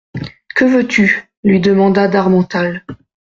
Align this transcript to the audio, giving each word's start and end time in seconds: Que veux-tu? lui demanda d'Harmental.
Que 0.55 0.65
veux-tu? 0.65 1.29
lui 1.43 1.59
demanda 1.61 2.07
d'Harmental. 2.07 2.83